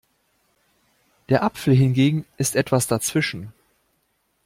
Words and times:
Der 1.29 1.43
Apfel 1.43 1.75
hingegen 1.75 2.25
ist 2.39 2.55
etwas 2.55 2.87
dazwischen. 2.87 3.53